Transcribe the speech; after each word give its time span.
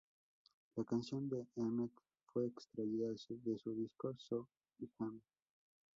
La 0.77 0.83
canción 0.83 1.29
de 1.29 1.45
Emmett 1.55 1.91
fue 2.33 2.47
extraída 2.47 3.09
de 3.11 3.17
su 3.59 3.75
disco 3.75 4.15
"So 4.17 4.49
I 4.79 4.89
Am". 4.97 5.21